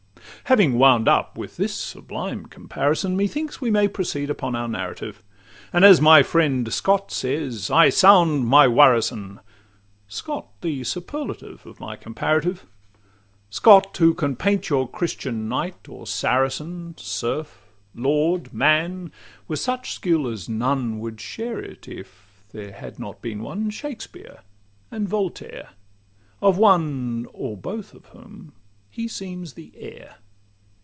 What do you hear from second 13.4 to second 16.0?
Scott, who can paint your Christian knight